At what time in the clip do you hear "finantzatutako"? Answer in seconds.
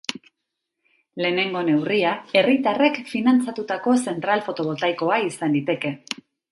3.13-3.97